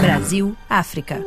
Brasil, 0.00 0.56
África. 0.68 1.22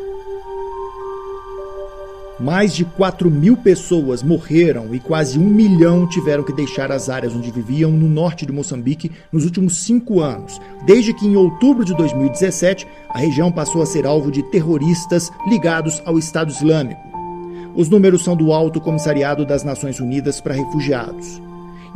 Mais 2.40 2.76
de 2.76 2.86
4 2.86 3.32
mil 3.32 3.58
pessoas 3.58 4.22
morreram 4.22 4.94
e 4.94 5.00
quase 5.00 5.40
um 5.40 5.48
milhão 5.48 6.08
tiveram 6.08 6.44
que 6.44 6.54
deixar 6.54 6.92
as 6.92 7.10
áreas 7.10 7.34
onde 7.34 7.52
viviam 7.52 7.92
no 7.92 8.08
norte 8.08 8.46
de 8.46 8.52
Moçambique 8.52 9.12
nos 9.32 9.44
últimos 9.44 9.84
cinco 9.84 10.20
anos, 10.20 10.62
desde 10.86 11.14
que 11.14 11.26
em 11.26 11.36
outubro 11.36 11.84
de 11.84 11.96
2017 11.96 12.88
a 13.10 13.18
região 13.18 13.52
passou 13.52 13.82
a 13.82 13.86
ser 13.88 14.06
alvo 14.06 14.32
de 14.32 14.44
terroristas 14.44 15.32
ligados 15.48 16.02
ao 16.06 16.20
Estado 16.20 16.52
Islâmico. 16.52 17.02
Os 17.76 17.90
números 17.90 18.24
são 18.24 18.36
do 18.36 18.52
Alto 18.52 18.82
Comissariado 18.82 19.46
das 19.46 19.64
Nações 19.64 20.00
Unidas 20.00 20.42
para 20.42 20.54
Refugiados. 20.54 21.42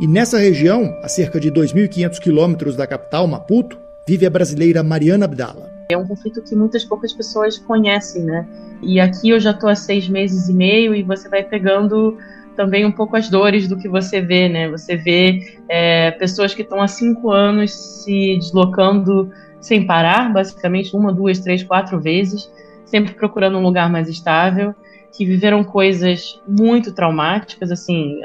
E 0.00 0.06
nessa 0.06 0.38
região, 0.38 0.96
a 1.02 1.08
cerca 1.08 1.38
de 1.38 1.50
2.500 1.50 2.18
quilômetros 2.18 2.76
da 2.76 2.86
capital, 2.86 3.26
Maputo, 3.26 3.81
vive 4.06 4.26
a 4.26 4.30
brasileira 4.30 4.82
Mariana 4.82 5.24
Abdala. 5.24 5.70
É 5.90 5.96
um 5.96 6.06
conflito 6.06 6.42
que 6.42 6.54
muitas 6.54 6.84
poucas 6.84 7.12
pessoas 7.12 7.58
conhecem, 7.58 8.24
né? 8.24 8.46
E 8.82 8.98
aqui 8.98 9.30
eu 9.30 9.38
já 9.38 9.50
estou 9.50 9.68
há 9.68 9.74
seis 9.74 10.08
meses 10.08 10.48
e 10.48 10.54
meio 10.54 10.94
e 10.94 11.02
você 11.02 11.28
vai 11.28 11.42
pegando 11.42 12.16
também 12.56 12.84
um 12.84 12.92
pouco 12.92 13.16
as 13.16 13.28
dores 13.28 13.68
do 13.68 13.78
que 13.78 13.88
você 13.88 14.20
vê, 14.20 14.48
né? 14.48 14.68
Você 14.70 14.96
vê 14.96 15.58
é, 15.68 16.10
pessoas 16.12 16.54
que 16.54 16.62
estão 16.62 16.80
há 16.80 16.88
cinco 16.88 17.30
anos 17.30 17.72
se 17.72 18.36
deslocando 18.38 19.30
sem 19.60 19.86
parar, 19.86 20.32
basicamente 20.32 20.94
uma, 20.96 21.12
duas, 21.12 21.38
três, 21.38 21.62
quatro 21.62 22.00
vezes, 22.00 22.50
sempre 22.84 23.14
procurando 23.14 23.56
um 23.58 23.62
lugar 23.62 23.88
mais 23.90 24.08
estável, 24.08 24.74
que 25.16 25.24
viveram 25.24 25.62
coisas 25.62 26.40
muito 26.48 26.92
traumáticas, 26.92 27.70
assim, 27.70 28.18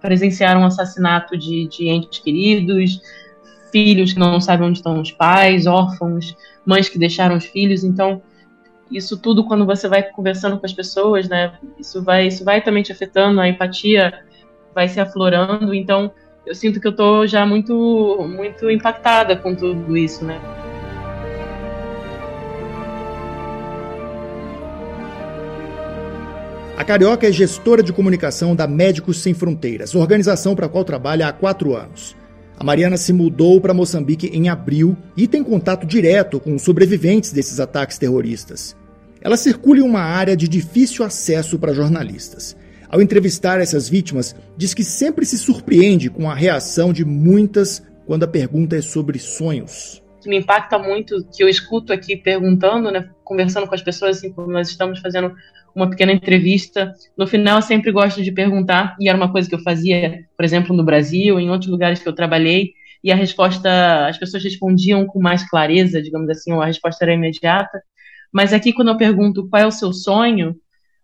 presenciaram 0.00 0.60
um 0.60 0.66
assassinato 0.66 1.36
de, 1.36 1.66
de 1.66 1.88
entes 1.88 2.20
queridos, 2.20 3.00
filhos 3.70 4.12
que 4.12 4.18
não 4.18 4.40
sabem 4.40 4.68
onde 4.68 4.78
estão 4.78 5.00
os 5.00 5.10
pais, 5.10 5.66
órfãos, 5.66 6.36
mães 6.64 6.88
que 6.88 6.98
deixaram 6.98 7.36
os 7.36 7.44
filhos. 7.44 7.84
Então, 7.84 8.22
isso 8.90 9.16
tudo 9.16 9.44
quando 9.44 9.64
você 9.64 9.88
vai 9.88 10.02
conversando 10.02 10.58
com 10.58 10.66
as 10.66 10.72
pessoas, 10.72 11.28
né? 11.28 11.52
Isso 11.78 12.02
vai, 12.02 12.26
isso 12.26 12.44
vai 12.44 12.60
também 12.60 12.82
te 12.82 12.92
afetando, 12.92 13.40
a 13.40 13.48
empatia 13.48 14.12
vai 14.74 14.88
se 14.88 15.00
aflorando. 15.00 15.72
Então, 15.72 16.12
eu 16.44 16.54
sinto 16.54 16.80
que 16.80 16.88
eu 16.88 16.94
tô 16.94 17.26
já 17.26 17.46
muito, 17.46 18.26
muito 18.28 18.70
impactada 18.70 19.36
com 19.36 19.54
tudo 19.54 19.96
isso, 19.96 20.24
né? 20.24 20.40
A 26.80 26.84
Carioca 26.84 27.28
é 27.28 27.30
gestora 27.30 27.82
de 27.82 27.92
comunicação 27.92 28.56
da 28.56 28.66
Médicos 28.66 29.18
Sem 29.18 29.34
Fronteiras, 29.34 29.94
organização 29.94 30.56
para 30.56 30.64
a 30.64 30.68
qual 30.68 30.82
trabalha 30.82 31.28
há 31.28 31.32
quatro 31.32 31.76
anos. 31.76 32.16
A 32.60 32.64
Mariana 32.64 32.98
se 32.98 33.10
mudou 33.10 33.58
para 33.58 33.72
Moçambique 33.72 34.26
em 34.26 34.50
abril 34.50 34.94
e 35.16 35.26
tem 35.26 35.42
contato 35.42 35.86
direto 35.86 36.38
com 36.38 36.54
os 36.54 36.60
sobreviventes 36.60 37.32
desses 37.32 37.58
ataques 37.58 37.96
terroristas. 37.96 38.76
Ela 39.22 39.38
circula 39.38 39.78
em 39.78 39.82
uma 39.82 40.02
área 40.02 40.36
de 40.36 40.46
difícil 40.46 41.02
acesso 41.02 41.58
para 41.58 41.72
jornalistas. 41.72 42.54
Ao 42.90 43.00
entrevistar 43.00 43.62
essas 43.62 43.88
vítimas, 43.88 44.36
diz 44.58 44.74
que 44.74 44.84
sempre 44.84 45.24
se 45.24 45.38
surpreende 45.38 46.10
com 46.10 46.30
a 46.30 46.34
reação 46.34 46.92
de 46.92 47.02
muitas 47.02 47.82
quando 48.04 48.24
a 48.24 48.28
pergunta 48.28 48.76
é 48.76 48.82
sobre 48.82 49.18
sonhos. 49.18 50.02
Que 50.20 50.28
me 50.28 50.36
impacta 50.36 50.78
muito, 50.78 51.26
que 51.34 51.42
eu 51.42 51.48
escuto 51.48 51.94
aqui 51.94 52.14
perguntando, 52.14 52.90
né, 52.90 53.08
conversando 53.24 53.66
com 53.66 53.74
as 53.74 53.80
pessoas, 53.80 54.18
assim, 54.18 54.30
como 54.30 54.52
nós 54.52 54.68
estamos 54.68 55.00
fazendo 55.00 55.34
uma 55.74 55.88
pequena 55.88 56.12
entrevista. 56.12 56.92
No 57.16 57.26
final, 57.26 57.58
eu 57.58 57.62
sempre 57.62 57.92
gosto 57.92 58.22
de 58.22 58.32
perguntar, 58.32 58.96
e 59.00 59.08
era 59.08 59.16
uma 59.16 59.30
coisa 59.30 59.48
que 59.48 59.54
eu 59.54 59.62
fazia, 59.62 60.24
por 60.36 60.44
exemplo, 60.44 60.74
no 60.74 60.84
Brasil, 60.84 61.38
em 61.38 61.50
outros 61.50 61.70
lugares 61.70 62.02
que 62.02 62.08
eu 62.08 62.14
trabalhei, 62.14 62.72
e 63.02 63.10
a 63.10 63.16
resposta, 63.16 64.06
as 64.06 64.18
pessoas 64.18 64.44
respondiam 64.44 65.06
com 65.06 65.20
mais 65.20 65.48
clareza, 65.48 66.02
digamos 66.02 66.28
assim, 66.28 66.52
ou 66.52 66.60
a 66.60 66.66
resposta 66.66 67.04
era 67.04 67.14
imediata. 67.14 67.82
Mas 68.32 68.52
aqui, 68.52 68.72
quando 68.72 68.88
eu 68.88 68.96
pergunto 68.96 69.48
qual 69.48 69.62
é 69.62 69.66
o 69.66 69.70
seu 69.70 69.92
sonho, 69.92 70.54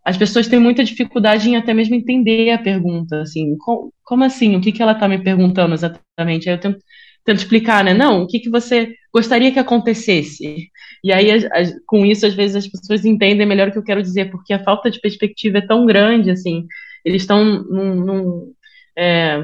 as 0.04 0.16
pessoas 0.16 0.46
têm 0.46 0.60
muita 0.60 0.84
dificuldade 0.84 1.48
em 1.48 1.56
até 1.56 1.74
mesmo 1.74 1.94
entender 1.94 2.50
a 2.50 2.58
pergunta, 2.58 3.22
assim, 3.22 3.56
como, 3.58 4.22
assim? 4.24 4.54
O 4.54 4.60
que, 4.60 4.70
que 4.72 4.82
ela 4.82 4.92
está 4.92 5.08
me 5.08 5.18
perguntando 5.18 5.74
exatamente? 5.74 6.48
Aí 6.48 6.54
eu 6.54 6.60
tento, 6.60 6.78
tento 7.24 7.38
explicar, 7.38 7.82
né? 7.82 7.92
Não, 7.92 8.22
o 8.22 8.26
que, 8.28 8.38
que 8.38 8.48
você 8.48 8.94
gostaria 9.16 9.50
que 9.50 9.58
acontecesse? 9.58 10.70
E 11.02 11.10
aí, 11.10 11.26
com 11.86 12.04
isso, 12.04 12.26
às 12.26 12.34
vezes 12.34 12.56
as 12.56 12.68
pessoas 12.68 13.02
entendem 13.02 13.46
melhor 13.46 13.68
o 13.68 13.72
que 13.72 13.78
eu 13.78 13.82
quero 13.82 14.02
dizer, 14.02 14.30
porque 14.30 14.52
a 14.52 14.62
falta 14.62 14.90
de 14.90 15.00
perspectiva 15.00 15.56
é 15.58 15.66
tão 15.66 15.86
grande, 15.86 16.30
assim, 16.30 16.66
eles 17.02 17.22
estão 17.22 17.42
num, 17.42 17.94
num, 17.94 18.54
é, 18.94 19.42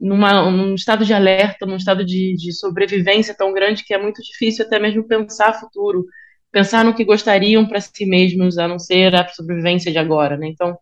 numa, 0.00 0.50
num 0.50 0.74
estado 0.74 1.04
de 1.04 1.12
alerta, 1.12 1.66
num 1.66 1.76
estado 1.76 2.02
de, 2.02 2.34
de 2.34 2.50
sobrevivência 2.54 3.34
tão 3.36 3.52
grande 3.52 3.84
que 3.84 3.92
é 3.92 3.98
muito 3.98 4.22
difícil 4.22 4.64
até 4.64 4.78
mesmo 4.78 5.06
pensar 5.06 5.60
futuro, 5.60 6.06
pensar 6.50 6.82
no 6.82 6.94
que 6.94 7.04
gostariam 7.04 7.66
para 7.66 7.80
si 7.80 8.06
mesmos, 8.06 8.56
a 8.56 8.66
não 8.66 8.78
ser 8.78 9.14
a 9.14 9.28
sobrevivência 9.28 9.92
de 9.92 9.98
agora, 9.98 10.38
né? 10.38 10.48
Então, 10.48 10.78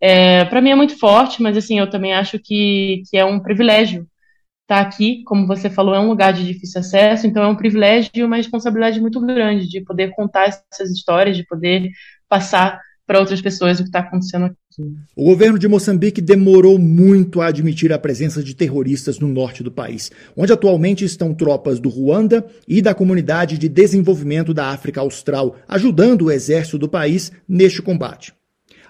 é, 0.00 0.46
para 0.46 0.62
mim 0.62 0.70
é 0.70 0.74
muito 0.74 0.98
forte, 0.98 1.42
mas 1.42 1.58
assim, 1.58 1.78
eu 1.78 1.90
também 1.90 2.14
acho 2.14 2.38
que, 2.38 3.02
que 3.10 3.18
é 3.18 3.24
um 3.24 3.38
privilégio 3.38 4.06
estar 4.66 4.82
tá 4.82 4.88
aqui, 4.88 5.22
como 5.24 5.46
você 5.46 5.70
falou, 5.70 5.94
é 5.94 6.00
um 6.00 6.08
lugar 6.08 6.32
de 6.32 6.44
difícil 6.44 6.80
acesso, 6.80 7.26
então 7.26 7.42
é 7.42 7.46
um 7.46 7.54
privilégio 7.54 8.10
e 8.14 8.24
uma 8.24 8.36
responsabilidade 8.36 9.00
muito 9.00 9.20
grande 9.20 9.68
de 9.68 9.80
poder 9.80 10.10
contar 10.10 10.48
essas 10.48 10.90
histórias, 10.90 11.36
de 11.36 11.46
poder 11.46 11.90
passar 12.28 12.80
para 13.06 13.20
outras 13.20 13.40
pessoas 13.40 13.78
o 13.78 13.84
que 13.84 13.88
está 13.88 14.00
acontecendo 14.00 14.46
aqui. 14.46 14.56
O 15.14 15.24
governo 15.24 15.58
de 15.58 15.68
Moçambique 15.68 16.20
demorou 16.20 16.78
muito 16.78 17.40
a 17.40 17.46
admitir 17.46 17.92
a 17.92 17.98
presença 17.98 18.42
de 18.42 18.54
terroristas 18.54 19.20
no 19.20 19.28
norte 19.28 19.62
do 19.62 19.70
país, 19.70 20.10
onde 20.36 20.52
atualmente 20.52 21.04
estão 21.04 21.32
tropas 21.32 21.78
do 21.78 21.88
Ruanda 21.88 22.44
e 22.66 22.82
da 22.82 22.92
Comunidade 22.92 23.56
de 23.56 23.68
Desenvolvimento 23.68 24.52
da 24.52 24.70
África 24.70 25.00
Austral, 25.00 25.56
ajudando 25.68 26.22
o 26.22 26.30
exército 26.32 26.76
do 26.76 26.88
país 26.88 27.30
neste 27.48 27.80
combate. 27.80 28.35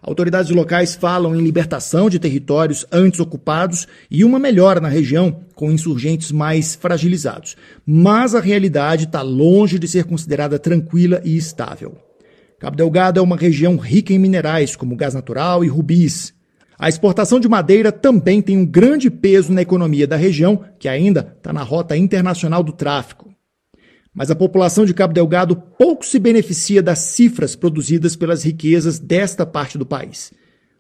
Autoridades 0.07 0.53
locais 0.53 0.95
falam 0.95 1.35
em 1.35 1.43
libertação 1.43 2.09
de 2.09 2.21
territórios 2.21 2.87
antes 2.93 3.19
ocupados 3.19 3.89
e 4.09 4.23
uma 4.23 4.39
melhora 4.39 4.81
na 4.81 4.87
região 4.87 5.41
com 5.57 5.73
insurgentes 5.73 6.31
mais 6.31 6.77
fragilizados. 6.77 7.57
Mas 7.85 8.33
a 8.33 8.41
realidade 8.41 9.07
está 9.07 9.21
longe 9.21 9.81
de 9.81 9.89
ser 9.89 10.05
considerada 10.05 10.61
tranquila 10.61 11.21
e 11.25 11.37
estável. 11.37 11.99
Cabo 12.61 12.77
Delgado 12.77 13.19
é 13.19 13.23
uma 13.23 13.37
região 13.37 13.77
rica 13.77 14.13
em 14.13 14.19
minerais, 14.21 14.77
como 14.77 14.95
gás 14.95 15.13
natural 15.13 15.65
e 15.65 15.69
rubis. 15.69 16.33
A 16.79 16.89
exportação 16.89 17.41
de 17.41 17.49
madeira 17.49 17.91
também 17.91 18.41
tem 18.41 18.57
um 18.57 18.65
grande 18.65 19.11
peso 19.11 19.53
na 19.53 19.63
economia 19.63 20.07
da 20.07 20.15
região, 20.15 20.63
que 20.79 20.89
ainda 20.89 21.35
está 21.37 21.53
na 21.53 21.65
rota 21.65 21.97
internacional 21.97 22.63
do 22.63 22.73
tráfico. 22.73 23.36
Mas 24.17 24.31
a 24.31 24.35
população 24.35 24.87
de 24.87 24.95
Cabo 24.95 25.13
Delgado 25.13 25.55
pouco 25.55 26.07
se 26.07 26.19
beneficia 26.19 26.83
das 26.83 27.01
cifras 27.01 27.55
produzidas 27.55 28.17
pelas 28.17 28.43
riquezas 28.43 28.99
desta 28.99 29.45
parte 29.45 29.77
do 29.77 29.85
país. 29.85 30.33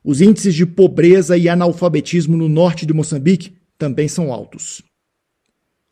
Os 0.02 0.22
índices 0.22 0.54
de 0.54 0.64
pobreza 0.64 1.36
e 1.36 1.46
analfabetismo 1.46 2.34
no 2.34 2.48
norte 2.48 2.86
de 2.86 2.94
Moçambique 2.94 3.52
também 3.76 4.08
são 4.08 4.32
altos. 4.32 4.82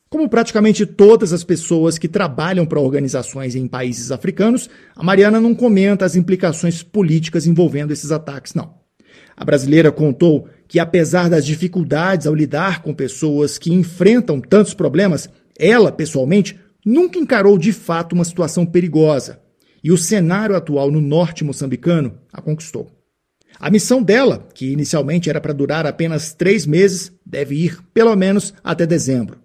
Como 0.08 0.26
praticamente 0.26 0.86
todas 0.86 1.34
as 1.34 1.44
pessoas 1.44 1.98
que 1.98 2.08
trabalham 2.08 2.64
para 2.64 2.80
organizações 2.80 3.54
em 3.54 3.66
países 3.66 4.10
africanos, 4.10 4.70
a 4.96 5.02
Mariana 5.02 5.38
não 5.38 5.54
comenta 5.54 6.06
as 6.06 6.16
implicações 6.16 6.82
políticas 6.82 7.46
envolvendo 7.46 7.92
esses 7.92 8.10
ataques, 8.10 8.54
não. 8.54 8.74
A 9.36 9.44
brasileira 9.44 9.92
contou 9.92 10.48
que, 10.66 10.78
apesar 10.78 11.28
das 11.28 11.44
dificuldades 11.44 12.26
ao 12.26 12.34
lidar 12.34 12.80
com 12.80 12.94
pessoas 12.94 13.58
que 13.58 13.70
enfrentam 13.70 14.40
tantos 14.40 14.72
problemas, 14.72 15.28
ela, 15.58 15.92
pessoalmente, 15.92 16.58
nunca 16.84 17.18
encarou 17.18 17.58
de 17.58 17.72
fato 17.72 18.12
uma 18.12 18.24
situação 18.24 18.66
perigosa, 18.66 19.40
e 19.82 19.92
o 19.92 19.98
cenário 19.98 20.56
atual 20.56 20.90
no 20.90 21.00
norte 21.00 21.44
moçambicano 21.44 22.18
a 22.32 22.40
conquistou. 22.40 22.90
A 23.58 23.70
missão 23.70 24.02
dela, 24.02 24.48
que 24.54 24.72
inicialmente 24.72 25.30
era 25.30 25.40
para 25.40 25.52
durar 25.52 25.86
apenas 25.86 26.32
três 26.32 26.66
meses, 26.66 27.12
deve 27.24 27.54
ir 27.54 27.78
pelo 27.92 28.14
menos 28.16 28.52
até 28.64 28.86
dezembro. 28.86 29.38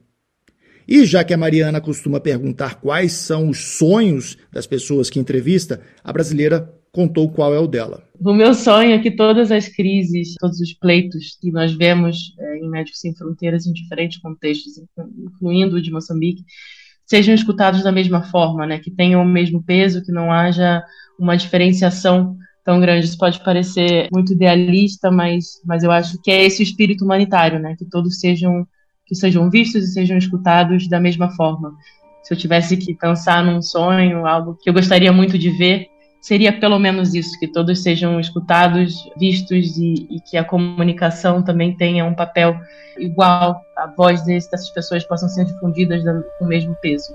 E 0.87 1.05
já 1.05 1.23
que 1.23 1.33
a 1.33 1.37
Mariana 1.37 1.79
costuma 1.79 2.19
perguntar 2.19 2.81
quais 2.81 3.11
são 3.11 3.49
os 3.49 3.77
sonhos 3.77 4.37
das 4.51 4.65
pessoas 4.65 5.09
que 5.09 5.19
entrevista, 5.19 5.81
a 6.03 6.11
brasileira 6.11 6.73
contou 6.91 7.29
qual 7.29 7.53
é 7.53 7.59
o 7.59 7.67
dela. 7.67 8.03
O 8.19 8.33
meu 8.33 8.55
sonho 8.55 8.93
é 8.93 8.99
que 8.99 9.11
todas 9.11 9.51
as 9.51 9.67
crises, 9.67 10.33
todos 10.39 10.59
os 10.59 10.73
pleitos 10.73 11.37
que 11.39 11.51
nós 11.51 11.71
vemos 11.73 12.33
é, 12.39 12.57
em 12.57 12.69
Médicos 12.69 12.99
Sem 12.99 13.13
Fronteiras 13.13 13.67
em 13.67 13.73
diferentes 13.73 14.19
contextos, 14.19 14.81
incluindo 15.17 15.75
o 15.75 15.81
de 15.81 15.91
Moçambique, 15.91 16.43
sejam 17.09 17.33
escutados 17.33 17.81
da 17.83 17.91
mesma 17.91 18.21
forma, 18.21 18.67
né? 18.67 18.77
Que 18.77 18.91
tenham 18.91 19.23
o 19.23 19.25
mesmo 19.25 19.63
peso, 19.63 20.03
que 20.03 20.11
não 20.11 20.31
haja 20.31 20.83
uma 21.17 21.35
diferenciação 21.35 22.37
tão 22.63 22.79
grande. 22.79 23.07
Isso 23.07 23.17
pode 23.17 23.43
parecer 23.43 24.07
muito 24.13 24.33
idealista, 24.33 25.09
mas, 25.09 25.59
mas 25.65 25.83
eu 25.83 25.91
acho 25.91 26.21
que 26.21 26.29
é 26.29 26.45
esse 26.45 26.61
o 26.61 26.63
espírito 26.63 27.03
humanitário, 27.03 27.59
né? 27.59 27.75
Que 27.77 27.85
todos 27.85 28.19
sejam 28.19 28.65
que 29.07 29.15
sejam 29.15 29.49
vistos 29.49 29.85
e 29.85 29.91
sejam 29.91 30.19
escutados 30.19 30.87
da 30.87 30.99
mesma 30.99 31.31
forma. 31.31 31.73
Se 32.21 32.31
eu 32.31 32.37
tivesse 32.37 32.77
que 32.77 32.93
pensar 32.93 33.43
num 33.43 33.59
sonho, 33.59 34.27
algo 34.27 34.55
que 34.61 34.69
eu 34.69 34.73
gostaria 34.73 35.11
muito 35.11 35.35
de 35.35 35.49
ver, 35.49 35.87
seria 36.21 36.57
pelo 36.57 36.79
menos 36.79 37.13
isso, 37.13 37.39
que 37.39 37.47
todos 37.47 37.81
sejam 37.81 38.19
escutados, 38.19 39.09
vistos 39.17 39.77
e, 39.77 40.07
e 40.09 40.19
que 40.19 40.37
a 40.37 40.43
comunicação 40.43 41.41
também 41.41 41.75
tenha 41.75 42.05
um 42.05 42.13
papel 42.13 42.59
igual, 42.97 43.65
a 43.75 43.87
voz 43.87 44.23
dessas 44.23 44.69
pessoas 44.69 45.03
possam 45.05 45.29
ser 45.29 45.45
difundidas 45.45 46.03
com 46.37 46.45
o 46.45 46.47
mesmo 46.47 46.75
peso. 46.81 47.13